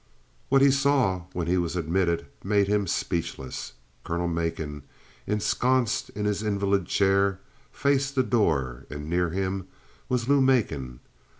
[0.49, 3.73] What he saw when he was admitted made him speechless.
[4.03, 4.81] Colonel Macon,
[5.27, 7.39] ensconced in his invalid chair,
[7.71, 9.67] faced the door, and near him
[10.09, 11.01] was Lou Macon.